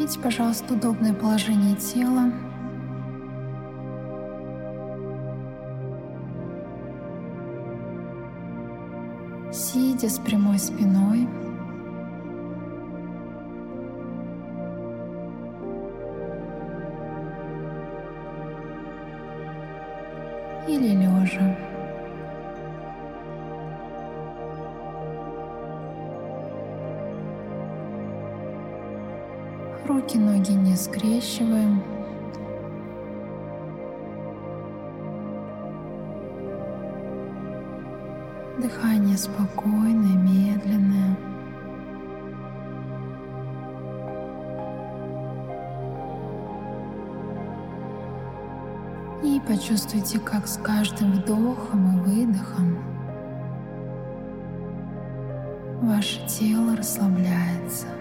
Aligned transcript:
Займите, 0.00 0.18
пожалуйста, 0.20 0.72
удобное 0.72 1.12
положение 1.12 1.76
тела. 1.76 2.32
Сидя 9.52 10.08
с 10.08 10.18
прямой 10.18 10.58
спиной. 10.58 11.28
Скрещиваем. 31.20 31.82
Дыхание 38.58 39.16
спокойное, 39.16 40.16
медленное. 40.16 41.16
И 49.22 49.40
почувствуйте, 49.46 50.18
как 50.18 50.46
с 50.46 50.56
каждым 50.56 51.12
вдохом 51.12 51.98
и 51.98 52.24
выдохом 52.24 52.78
ваше 55.82 56.26
тело 56.26 56.76
расслабляется. 56.76 57.99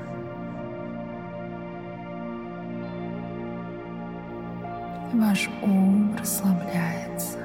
Ваш 5.19 5.49
ум 5.61 6.15
расслабляется. 6.17 7.39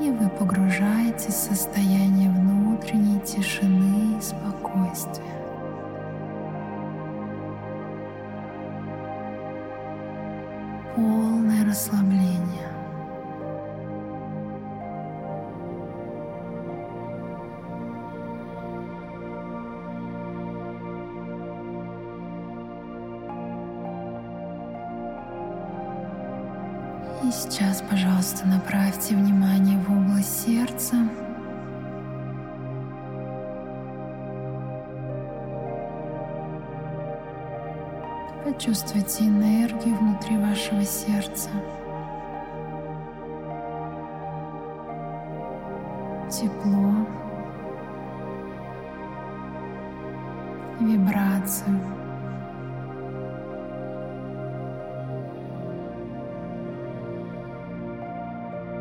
И 0.00 0.10
вы 0.10 0.30
погружаетесь 0.30 1.34
в 1.34 1.54
состояние 1.54 2.30
внутренней 2.30 3.20
тишины 3.20 4.16
и 4.16 4.22
спокойствия. 4.22 5.26
Полное 10.96 11.66
расслабление. 11.66 12.67
Почувствуйте 38.44 39.24
энергию 39.24 39.96
внутри 39.96 40.36
вашего 40.38 40.82
сердца. 40.84 41.50
Тепло, 46.30 47.06
вибрацию. 50.80 51.80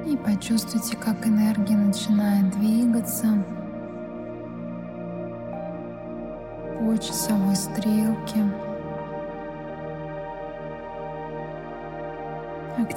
И 0.05 0.15
почувствуйте, 0.17 0.95
как 0.95 1.25
энергия 1.25 1.75
начинает 1.75 2.49
двигаться 2.51 3.27
по 6.79 6.97
часовой 6.97 7.55
стрелке, 7.55 8.45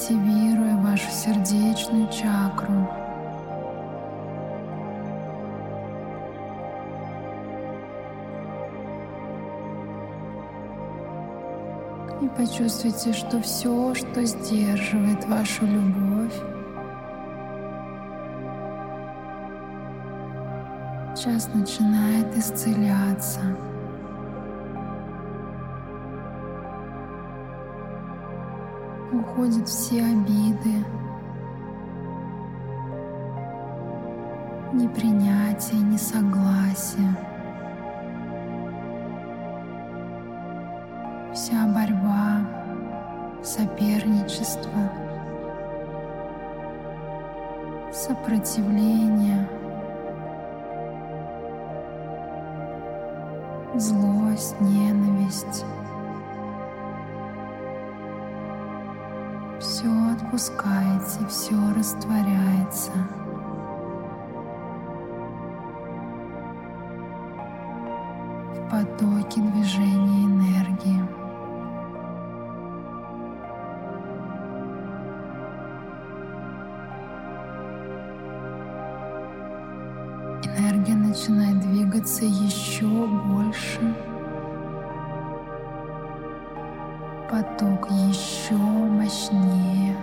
активируя 0.01 0.77
вашу 0.77 1.11
сердечную 1.11 2.09
чакру. 2.09 2.89
И 12.23 12.29
почувствуйте, 12.29 13.13
что 13.13 13.43
все, 13.43 13.95
что 13.95 14.25
сдерживает 14.25 15.27
вашу 15.27 15.67
любовь, 15.67 16.35
сейчас 21.15 21.47
начинает 21.53 22.35
исцеляться. 22.39 23.41
Уходят 29.41 29.71
все 29.71 30.05
обиды, 30.05 30.85
непринятие, 34.75 35.81
несогласие. 35.81 37.17
Вся 41.33 41.67
борьба, 41.75 42.47
соперничество, 43.43 44.93
сопротивление– 47.91 49.49
злость, 53.75 54.61
ненависть. 54.61 55.65
Все 60.31 60.37
отпускаете, 60.37 61.27
все 61.29 61.55
растворяется. 61.77 62.93
В 68.55 68.71
потоке 68.71 69.41
движения 69.41 70.27
энергии. 70.27 71.01
Энергия 80.45 80.95
начинает 80.95 81.59
двигаться 81.61 82.25
еще 82.25 82.87
больше. 82.87 83.81
Поток 87.29 87.91
еще 87.91 88.55
мощнее. 88.55 89.97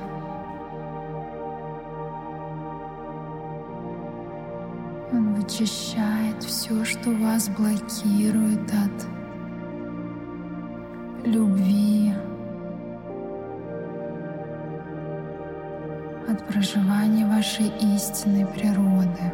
Он 5.48 5.54
вычищает 5.54 6.44
все, 6.44 6.84
что 6.84 7.10
вас 7.10 7.48
блокирует 7.48 8.70
от 8.70 9.08
любви, 11.26 12.12
от 16.28 16.46
проживания 16.48 17.26
вашей 17.26 17.68
истинной 17.96 18.46
природы. 18.46 19.32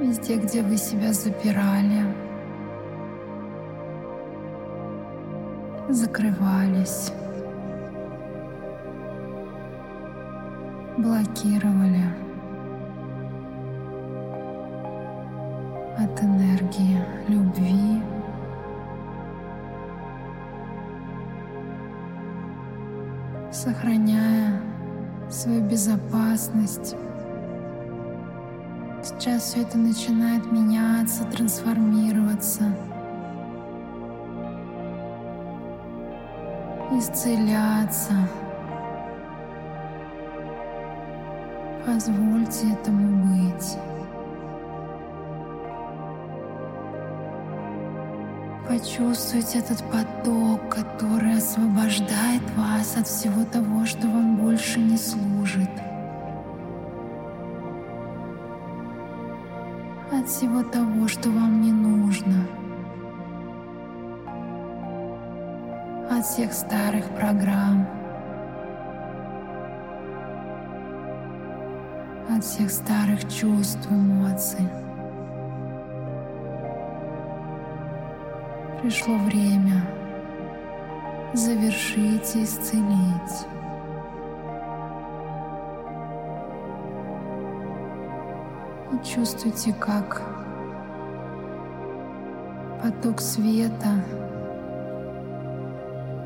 Везде, 0.00 0.36
где 0.38 0.62
вы 0.62 0.76
себя 0.76 1.12
запирали, 1.12 2.02
закрывались, 5.88 7.12
блокировали 10.98 12.04
от 15.98 16.22
энергии 16.22 16.98
любви, 17.28 18.02
сохраняя 23.50 24.60
свою 25.28 25.62
безопасность. 25.62 26.96
Сейчас 29.02 29.42
все 29.42 29.62
это 29.62 29.78
начинает 29.78 30.50
меняться, 30.50 31.24
трансформироваться, 31.24 32.64
исцеляться, 36.92 38.14
Позвольте 41.96 42.74
этому 42.74 43.24
быть. 43.24 43.78
Почувствуйте 48.68 49.60
этот 49.60 49.82
поток, 49.90 50.68
который 50.68 51.38
освобождает 51.38 52.42
вас 52.54 52.98
от 52.98 53.06
всего 53.06 53.46
того, 53.46 53.86
что 53.86 54.08
вам 54.08 54.36
больше 54.36 54.78
не 54.78 54.98
служит. 54.98 55.70
От 60.12 60.28
всего 60.28 60.62
того, 60.64 61.08
что 61.08 61.30
вам 61.30 61.62
не 61.62 61.72
нужно. 61.72 62.46
От 66.10 66.26
всех 66.26 66.52
старых 66.52 67.06
программ. 67.16 67.86
От 72.36 72.44
всех 72.44 72.70
старых 72.70 73.20
чувств, 73.32 73.88
эмоций. 73.90 74.68
Пришло 78.82 79.16
время 79.16 79.80
завершить 81.32 82.36
и 82.36 82.44
исцелить. 82.44 83.46
И 88.92 89.06
чувствуйте, 89.06 89.72
как 89.72 90.20
поток 92.82 93.22
света 93.22 94.04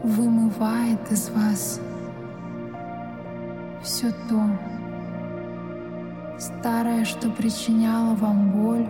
вымывает 0.03 1.13
из 1.13 1.31
вас 1.31 1.81
все 3.81 4.11
то 4.29 4.80
старое, 6.59 7.05
что 7.05 7.31
причиняло 7.31 8.15
вам 8.15 8.51
боль, 8.51 8.87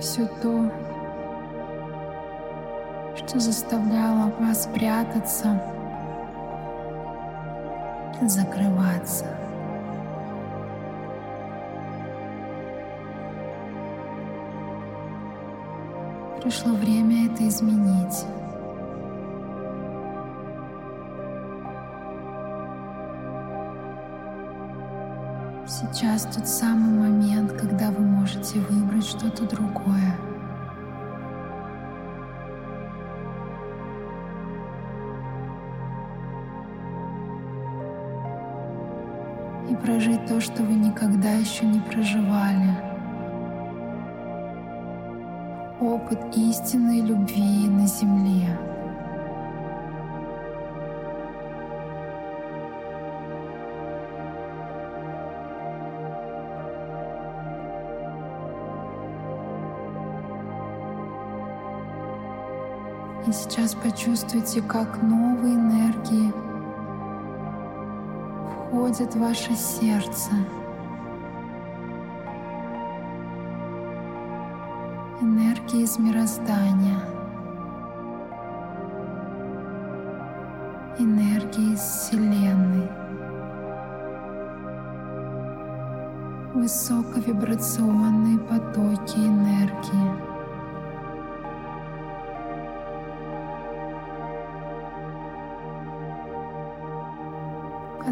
все 0.00 0.26
то, 0.42 0.70
что 3.16 3.40
заставляло 3.40 4.32
вас 4.38 4.68
прятаться, 4.72 5.60
закрываться. 8.22 9.26
Пришло 16.42 16.72
время 16.72 17.26
это 17.26 17.46
изменить. 17.46 18.24
Сейчас 25.98 26.28
тот 26.32 26.46
самый 26.46 27.10
момент, 27.10 27.50
когда 27.54 27.90
вы 27.90 28.06
можете 28.06 28.60
выбрать 28.60 29.04
что-то 29.04 29.44
другое. 29.48 30.14
И 39.68 39.74
прожить 39.74 40.24
то, 40.26 40.40
что 40.40 40.62
вы 40.62 40.74
никогда 40.74 41.32
еще 41.32 41.66
не 41.66 41.80
проживали. 41.80 42.70
Опыт 45.80 46.20
истинной 46.36 47.00
любви 47.00 47.68
на 47.68 47.88
земле. 47.88 48.56
И 63.28 63.32
сейчас 63.32 63.74
почувствуйте, 63.74 64.62
как 64.62 65.02
новые 65.02 65.54
энергии 65.54 66.32
входят 68.70 69.14
в 69.14 69.20
ваше 69.20 69.54
сердце. 69.54 70.30
Энергии 75.20 75.82
из 75.82 75.98
мироздания. 75.98 76.98
Энергии 80.98 81.74
из 81.74 81.80
Вселенной. 81.80 82.88
Высоковибрационные 86.54 88.38
потоки 88.38 89.18
энергии. 89.18 90.27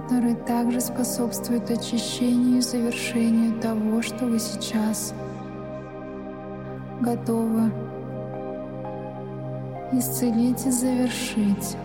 Который 0.07 0.37
также 0.37 0.81
способствует 0.81 1.69
очищению 1.69 2.59
и 2.59 2.61
завершению 2.61 3.61
того, 3.61 4.03
что 4.03 4.25
вы 4.25 4.39
сейчас 4.39 5.13
готовы 7.01 7.73
исцелить 9.91 10.65
и 10.65 10.71
завершить. 10.71 11.77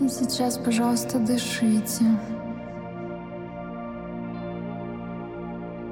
И 0.00 0.08
сейчас, 0.08 0.58
пожалуйста, 0.58 1.20
дышите. 1.20 2.04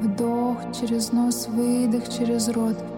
Вдох 0.01 0.57
через 0.73 1.13
нос, 1.13 1.47
выдох 1.47 2.09
через 2.09 2.49
рот. 2.49 2.98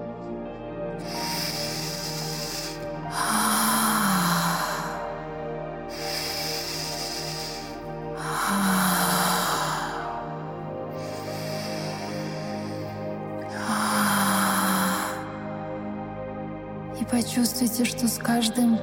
Почувствуйте, 17.40 17.86
что 17.86 18.06
с 18.06 18.18
каждым 18.18 18.76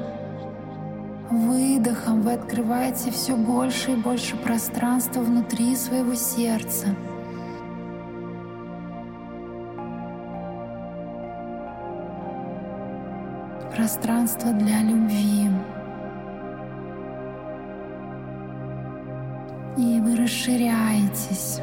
выдохом 1.30 2.24
вы 2.24 2.34
открываете 2.34 3.12
все 3.12 3.36
больше 3.36 3.92
и 3.92 3.96
больше 3.96 4.36
пространства 4.36 5.20
внутри 5.20 5.76
своего 5.76 6.16
сердца. 6.16 6.88
Пространство 13.76 14.52
для 14.54 14.82
любви. 14.82 15.52
И 19.78 20.00
вы 20.00 20.16
расширяетесь. 20.16 21.62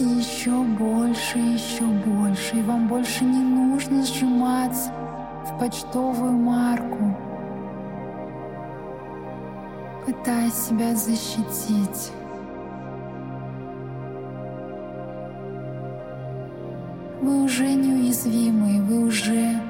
Еще 0.00 0.52
больше, 0.52 1.38
еще 1.38 1.82
больше. 1.82 2.56
И 2.56 2.62
вам 2.62 2.86
больше 2.86 3.24
не 3.24 3.40
нужно 3.40 4.04
сжиматься 4.04 4.92
в 5.44 5.58
почтовую 5.58 6.34
марку, 6.34 7.16
пытаясь 10.06 10.54
себя 10.54 10.94
защитить. 10.94 12.12
Вы 17.20 17.42
уже 17.42 17.74
неуязвимы, 17.74 18.80
вы 18.82 19.00
уже 19.00 19.60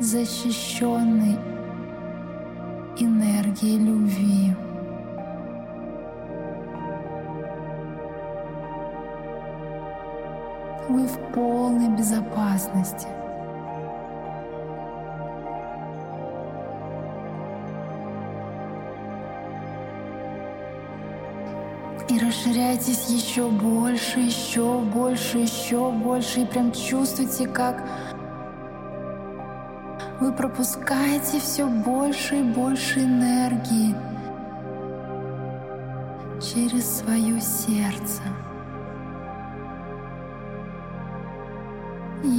защищенный 0.00 1.38
энергией 2.98 3.78
любви. 3.78 4.56
Вы 10.92 11.06
в 11.06 11.32
полной 11.32 11.88
безопасности. 11.88 13.08
И 22.10 22.18
расширяйтесь 22.18 23.08
еще 23.08 23.48
больше, 23.48 24.20
еще 24.20 24.80
больше, 24.80 25.38
еще 25.38 25.90
больше. 25.90 26.40
И 26.40 26.44
прям 26.44 26.70
чувствуйте, 26.72 27.48
как 27.48 27.82
вы 30.20 30.30
пропускаете 30.30 31.40
все 31.40 31.66
больше 31.66 32.40
и 32.40 32.42
больше 32.42 33.00
энергии 33.00 33.94
через 36.38 36.98
свое 36.98 37.40
сердце. 37.40 38.20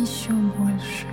Еще 0.03 0.33
больше. 0.33 1.07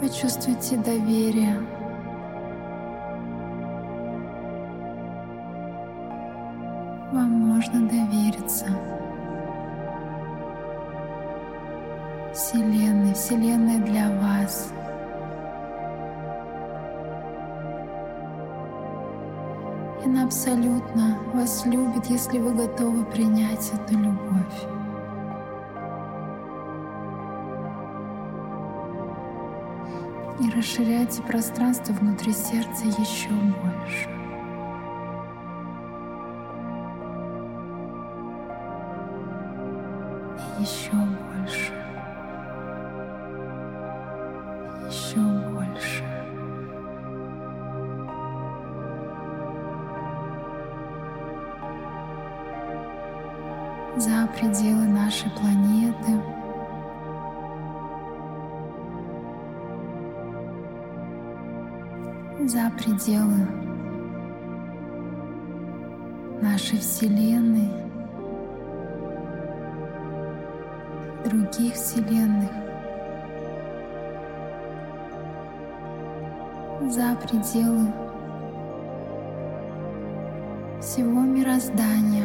Почувствуйте 0.00 0.76
доверие. 0.76 1.58
Вам 7.12 7.30
можно 7.30 7.88
довериться. 7.88 8.66
Вселенной, 12.32 13.14
Вселенная 13.14 13.78
для 13.78 14.08
вас. 14.20 14.72
И 20.04 20.08
она 20.08 20.24
абсолютно 20.24 21.18
вас 21.34 21.64
любит, 21.66 22.06
если 22.06 22.38
вы 22.38 22.54
готовы 22.54 23.04
принять 23.06 23.72
эту 23.72 23.98
любовь. 23.98 24.75
И 30.38 30.50
расширяйте 30.50 31.22
пространство 31.22 31.94
внутри 31.94 32.32
сердца 32.32 32.84
еще 32.84 33.30
больше. 33.30 34.08
И 40.58 40.62
еще 40.62 40.90
больше. 40.92 41.25
Пределы 63.06 63.46
нашей 66.42 66.78
Вселенной, 66.78 67.68
других 71.24 71.74
Вселенных, 71.74 72.50
за 76.90 77.16
пределы 77.16 77.92
всего 80.80 81.20
мироздания. 81.20 82.24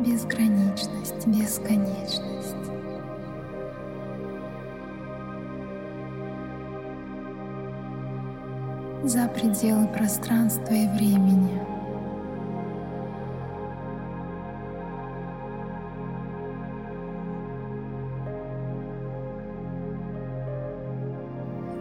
Безграничность, 0.00 1.26
бесконечность. 1.26 2.56
За 9.08 9.26
пределы 9.26 9.86
пространства 9.88 10.74
и 10.74 10.86
времени. 10.86 11.58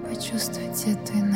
Почувствуйте 0.07 0.93
эту 0.93 1.13
энергию. 1.13 1.26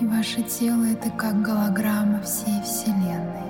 И 0.00 0.06
ваше 0.06 0.42
тело— 0.42 0.84
это 0.92 1.10
как 1.10 1.42
голограмма 1.42 2.22
всей 2.22 2.60
Вселенной. 2.62 3.40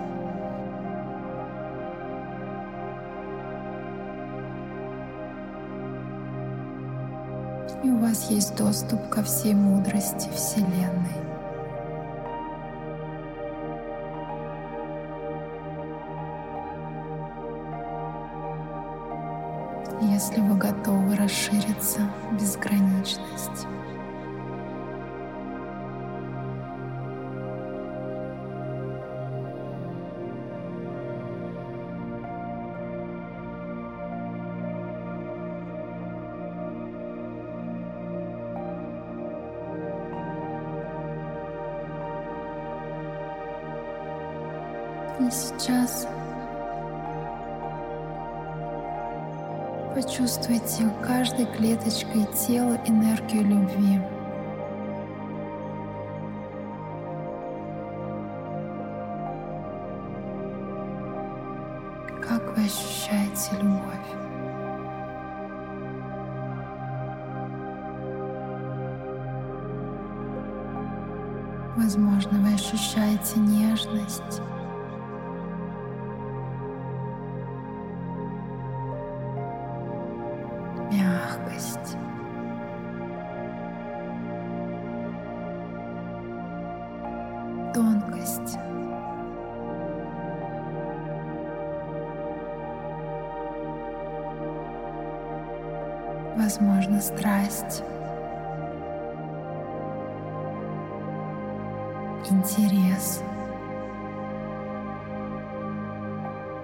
и 7.82 7.88
у 7.88 7.98
вас 7.98 8.30
есть 8.30 8.56
доступ 8.56 9.08
ко 9.08 9.22
всей 9.22 9.54
мудрости 9.54 10.28
Вселенной. 10.34 10.90
Если 20.02 20.40
вы 20.40 20.56
готовы 20.56 21.16
расшириться 21.16 22.00
в 22.30 22.40
безграничность. 22.40 22.89
Сейчас 45.58 46.06
почувствуйте 49.94 50.90
каждой 51.04 51.46
клеточкой 51.46 52.26
тела 52.46 52.78
энергию 52.86 53.44
любви. 53.44 54.00
Интерес. 102.30 103.22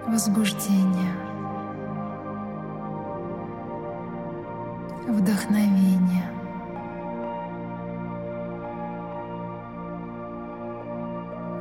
Возбуждение. 0.07 1.27
вдохновение. 5.27 6.29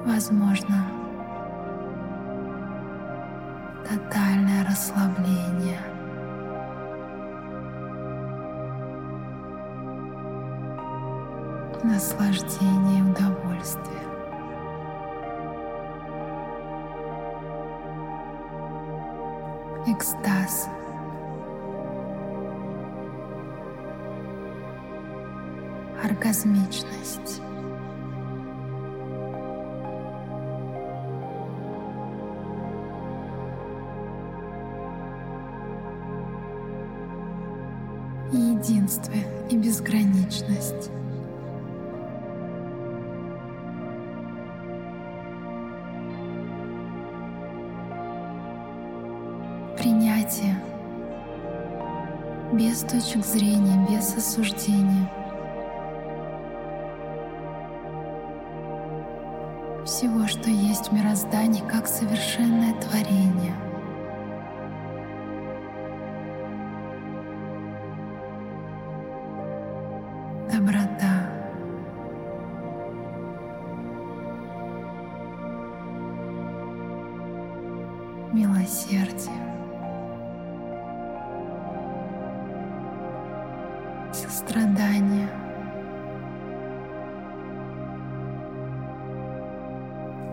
Возможно, 0.05 0.87
тотальное 3.85 4.65
расслабление. 4.65 5.81
Наслаждение 11.83 13.01
и 13.01 13.03
единстве 38.33 39.23
и 39.51 39.57
безграничность. 39.57 40.91
Принятие 49.77 50.57
без 52.53 52.81
точек 52.81 53.25
зрения, 53.25 53.87
без 53.91 54.17
осуждения. 54.17 55.11
Всего, 59.85 60.27
что 60.27 60.51
есть 60.51 60.89
в 60.89 60.93
мироздании, 60.93 61.63
как 61.69 61.87
совершенное 61.87 62.75
творение— 62.81 63.55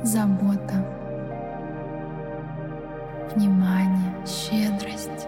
Забота. 0.04 0.86
Внимание, 3.34 4.14
щедрость. 4.28 5.28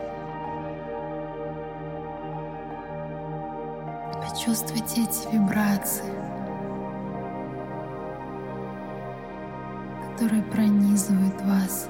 Почувствуйте 4.21 5.03
эти 5.03 5.33
вибрации, 5.33 6.03
которые 10.11 10.43
пронизывают 10.43 11.41
вас, 11.43 11.87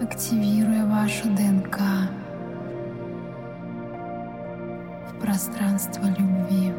активируя 0.00 0.86
вашу 0.86 1.28
ДНК 1.30 1.80
в 5.08 5.20
пространство 5.20 6.06
любви. 6.06 6.72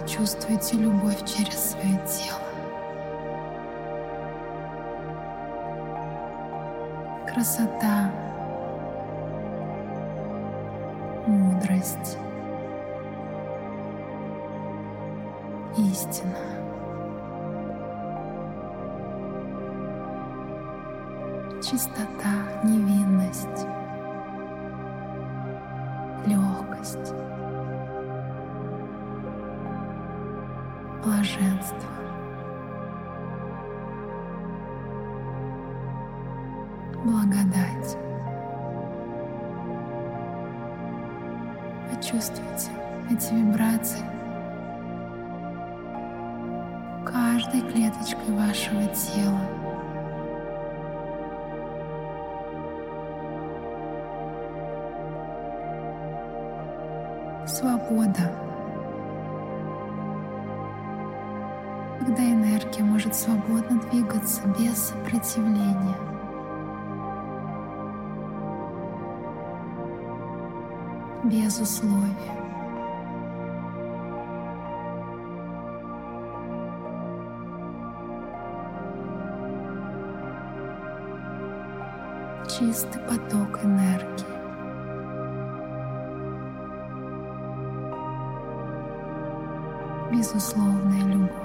Вы 0.00 0.08
чувствуете 0.08 0.76
любовь 0.76 1.18
через 1.26 1.70
свое 1.70 1.98
тело? 2.06 2.40
красота, 7.32 8.10
мудрость, 11.26 12.18
истина. 15.78 16.36
Чистота, 21.62 22.34
невинность, 22.64 23.66
легкость, 26.26 27.14
блаженство. 31.04 31.90
благодать. 37.04 37.96
Почувствуйте 41.90 42.70
эти 43.10 43.34
вибрации 43.34 44.04
каждой 47.04 47.62
клеточкой 47.72 48.34
вашего 48.34 48.86
тела. 48.88 49.59
Без 71.60 71.68
условий. 71.68 72.16
Чистый 82.48 83.00
поток 83.02 83.64
энергии. 83.64 84.26
Безусловная 90.12 91.04
любовь, 91.04 91.39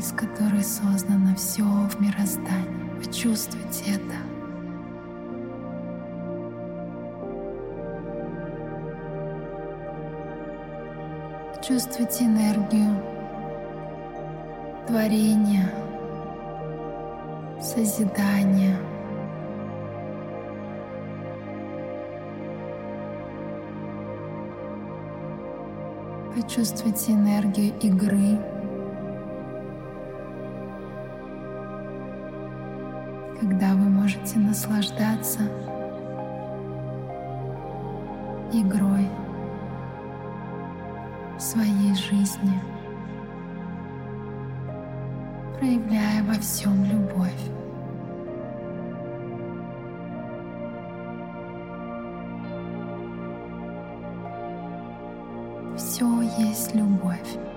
из 0.00 0.12
которой 0.12 0.64
создано 0.64 1.36
все 1.36 1.62
в 1.62 2.00
мироздании. 2.00 3.04
Почувствуйте 3.04 3.96
это. 3.96 4.16
Чувствуйте 11.62 12.24
энергию 12.24 12.96
творения, 14.86 15.70
созидания. 17.60 18.78
Почувствуйте 26.34 27.12
энергию 27.12 27.78
игры, 27.80 28.38
когда 33.50 33.74
вы 33.74 33.88
можете 33.88 34.38
наслаждаться 34.38 35.40
игрой 38.52 39.08
своей 41.36 41.92
жизни, 41.96 42.60
проявляя 45.58 46.22
во 46.22 46.34
всем 46.34 46.84
любовь. 46.84 47.50
Все 55.76 56.20
есть 56.38 56.72
любовь. 56.76 57.49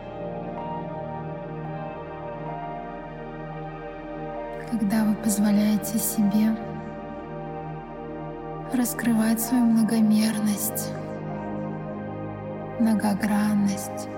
Позволяете 5.23 5.97
себе 5.99 6.53
раскрывать 8.73 9.39
свою 9.39 9.63
многомерность, 9.63 10.91
многогранность, 12.79 14.09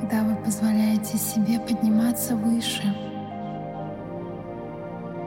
когда 0.00 0.24
вы 0.24 0.34
позволяете 0.36 1.16
себе 1.16 1.60
подниматься 1.60 2.34
выше 2.34 2.92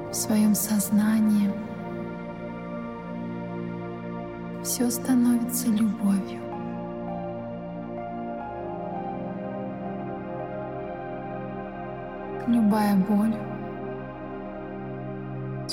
в 0.10 0.14
своем 0.14 0.54
сознании, 0.54 1.50
все 4.64 4.90
становится 4.90 5.70
любовью. 5.70 6.42
любая 12.48 12.96
боль 12.96 13.34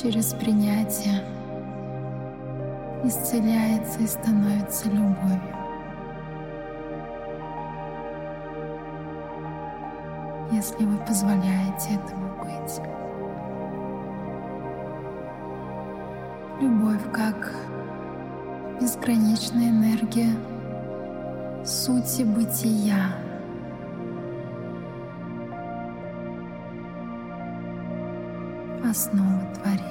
через 0.01 0.33
принятие 0.33 1.25
исцеляется 3.05 4.01
и 4.01 4.07
становится 4.07 4.89
любовью. 4.89 5.57
Если 10.53 10.85
вы 10.85 10.99
позволяете 10.99 11.95
этому 11.95 12.29
быть. 12.45 12.81
Любовь 16.61 17.13
как 17.13 17.53
безграничная 18.81 19.71
энергия 19.71 20.33
сути 21.65 22.23
бытия. 22.23 23.17
Основа 28.85 29.55
творения. 29.55 29.88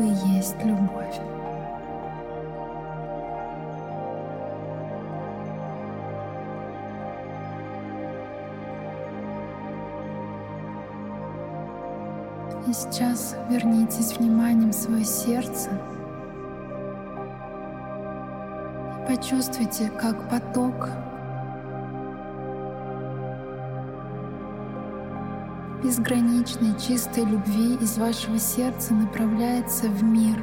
Вы 0.00 0.06
есть 0.34 0.56
любовь. 0.64 1.20
И 12.66 12.72
сейчас 12.72 13.36
вернитесь 13.50 14.16
вниманием 14.16 14.70
в 14.70 14.74
свое 14.74 15.04
сердце 15.04 15.68
и 18.96 19.06
почувствуйте, 19.06 19.90
как 20.00 20.30
поток 20.30 20.88
безграничной 25.82 26.78
чистой 26.78 27.24
любви 27.24 27.76
из 27.76 27.96
вашего 27.98 28.38
сердца 28.38 28.94
направляется 28.94 29.88
в 29.88 30.02
мир, 30.02 30.42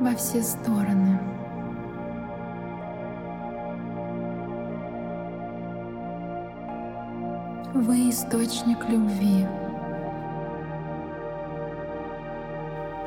во 0.00 0.14
все 0.16 0.42
стороны. 0.42 1.18
Вы 7.74 8.10
источник 8.10 8.88
любви. 8.88 9.46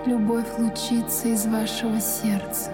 Любовь 0.06 0.48
лучится 0.60 1.30
из 1.30 1.46
вашего 1.48 2.00
сердца. 2.00 2.72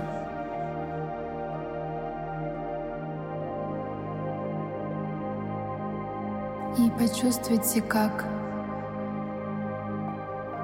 И 6.78 6.90
почувствуйте, 6.98 7.82
как 7.82 8.26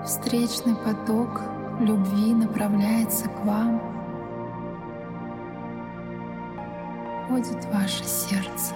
встречный 0.04 0.76
поток 0.76 1.42
любви 1.80 2.34
направляется 2.34 3.30
к 3.30 3.46
вам, 3.46 3.80
входит 7.26 7.64
в 7.64 7.74
ваше 7.74 8.04
сердце. 8.04 8.74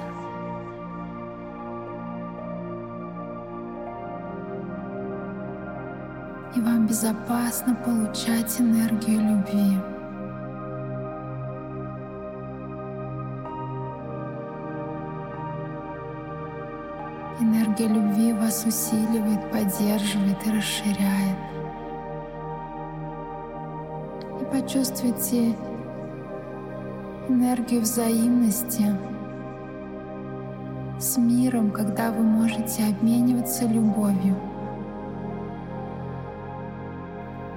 и 6.55 6.61
вам 6.61 6.85
безопасно 6.85 7.75
получать 7.75 8.59
энергию 8.61 9.21
любви. 9.21 9.92
Энергия 17.73 17.87
любви 17.87 18.33
вас 18.33 18.65
усиливает, 18.65 19.51
поддерживает 19.51 20.45
и 20.45 20.51
расширяет. 20.51 21.37
И 24.39 24.45
почувствуйте 24.51 25.55
энергию 27.27 27.81
взаимности 27.81 28.85
с 30.99 31.17
миром, 31.17 31.71
когда 31.71 32.11
вы 32.11 32.21
можете 32.21 32.83
обмениваться 32.83 33.65
любовью. 33.65 34.35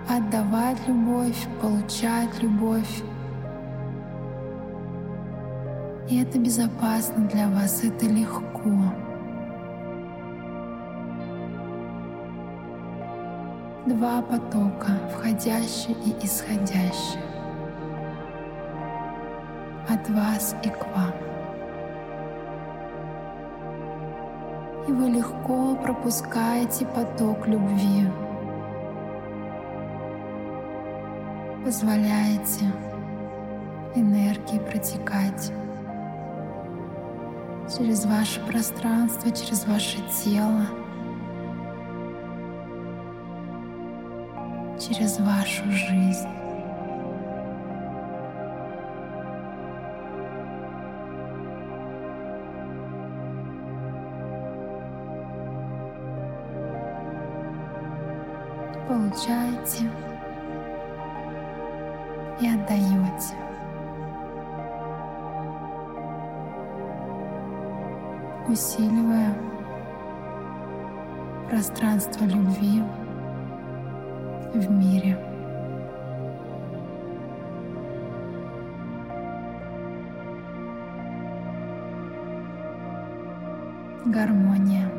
отдавать 0.08 0.78
любовь, 0.86 1.46
получать 1.60 2.42
любовь. 2.42 3.02
И 6.08 6.22
это 6.22 6.38
безопасно 6.38 7.28
для 7.28 7.48
вас, 7.48 7.84
это 7.84 8.06
легко. 8.06 8.94
Два 13.86 14.22
потока, 14.22 14.92
входящий 15.12 15.96
и 16.04 16.24
исходящий. 16.24 17.20
От 19.88 20.08
вас 20.10 20.56
и 20.64 20.68
к 20.68 20.86
вам. 20.94 21.12
И 24.88 24.92
вы 24.92 25.08
легко 25.10 25.76
пропускаете 25.76 26.86
поток 26.86 27.46
любви. 27.46 28.06
позволяете 31.66 32.72
энергии 33.96 34.60
протекать 34.70 35.50
через 37.76 38.04
ваше 38.04 38.40
пространство, 38.46 39.32
через 39.32 39.66
ваше 39.66 39.96
тело, 40.22 40.66
через 44.86 45.18
вашу 45.18 45.64
жизнь. 45.70 46.28
Получаете 58.88 59.90
и 62.40 62.48
отдаете. 62.48 63.34
Усиливая 68.48 69.34
пространство 71.48 72.24
любви 72.24 72.82
в 74.58 74.70
мире. 74.70 75.16
Гармония. 84.06 84.90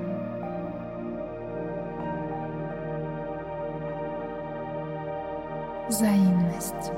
Взаимность. 5.87 6.91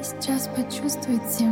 Сейчас 0.00 0.48
почувствуйте, 0.48 1.50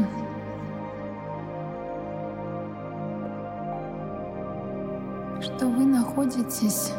что 5.40 5.68
вы 5.68 5.85
находитесь 5.85 6.92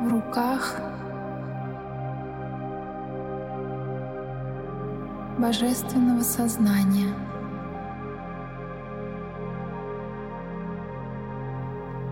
в 0.00 0.08
руках 0.08 0.80
божественного 5.38 6.20
сознания. 6.20 7.14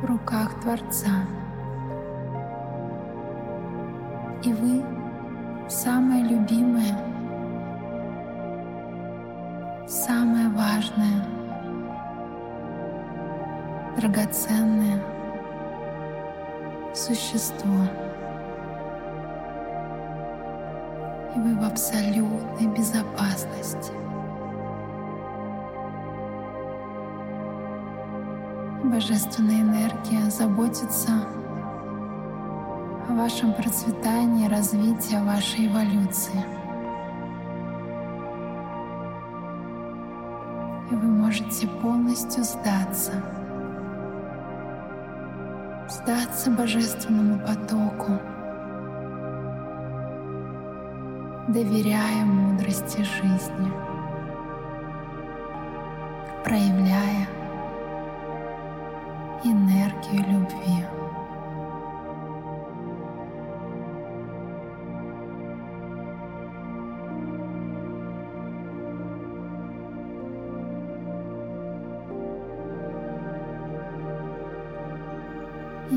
В 0.03 0.05
руках 0.07 0.61
Творца. 0.61 1.27
И 4.43 4.53
вы 4.53 4.85
самое 5.69 6.25
любимое, 6.25 6.97
драгоценное 14.09 15.03
существо. 16.95 17.85
И 21.37 21.39
вы 21.39 21.55
в 21.57 21.65
абсолютной 21.65 22.67
безопасности. 22.69 23.93
Божественная 28.85 29.61
энергия 29.61 30.31
заботится 30.31 31.13
о 33.09 33.15
вашем 33.15 33.53
процветании, 33.53 34.49
развитии, 34.49 35.17
о 35.17 35.25
вашей 35.25 35.67
эволюции. 35.67 36.45
И 40.91 40.95
вы 40.95 41.09
можете 41.09 41.67
полностью 41.67 42.43
сдаться 42.43 43.13
отдаться 46.09 46.51
божественному 46.51 47.39
потоку, 47.41 48.19
доверяя 51.49 52.25
мудрости 52.25 52.99
жизни, 53.03 53.71
проявляя 56.45 57.29
энергию 59.45 60.25
любви. 60.33 60.98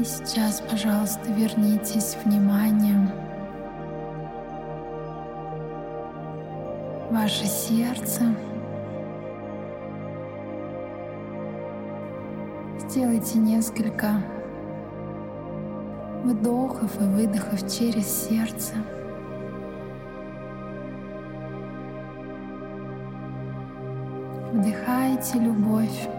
И 0.02 0.04
сейчас, 0.04 0.62
пожалуйста, 0.62 1.32
вернитесь 1.32 2.18
вниманием 2.26 3.08
ваше 7.12 7.46
сердце. 7.46 8.24
Сделайте 12.80 13.38
несколько 13.38 14.14
вдохов 16.24 17.00
и 17.00 17.04
выдохов 17.04 17.72
через 17.72 18.08
сердце. 18.28 18.74
Вдыхайте 24.52 25.38
любовь. 25.38 26.10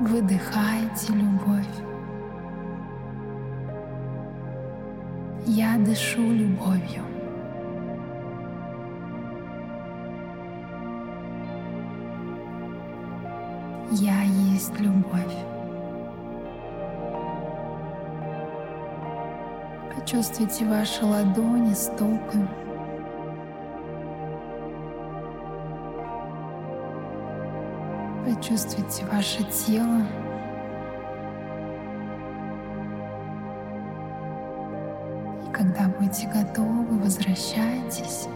Выдыхайте 0.00 1.12
любовь. 1.12 1.66
Я 5.44 5.76
дышу 5.76 6.22
любовью. 6.22 7.04
Я 13.90 14.22
есть 14.22 14.80
любовь. 14.80 15.36
Почувствуйте 19.94 20.64
ваши 20.64 21.04
ладони, 21.04 21.74
стопы. 21.74 22.38
Почувствуйте 28.50 29.04
ваше 29.06 29.44
тело. 29.44 30.02
И 35.46 35.52
когда 35.52 35.86
будете 35.86 36.26
готовы, 36.26 36.98
возвращайтесь. 36.98 38.26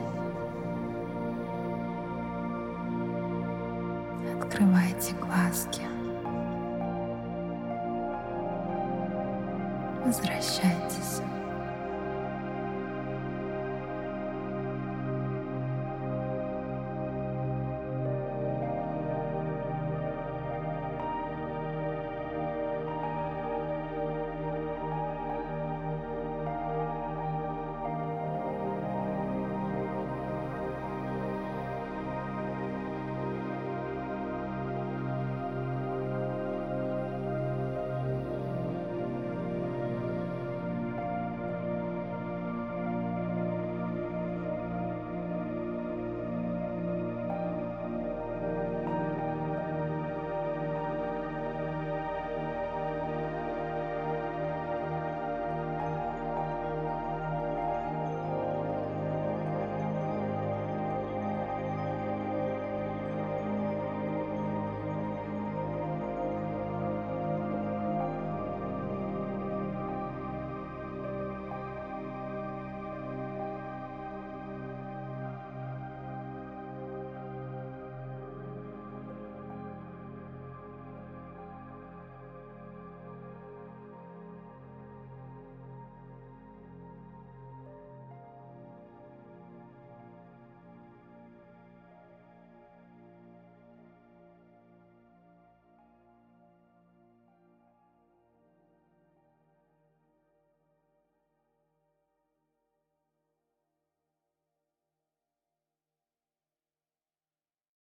Открывайте 4.41 5.15
глазки. 5.17 5.83
Возвращайтесь. 10.05 11.23